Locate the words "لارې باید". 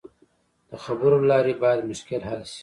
1.31-1.87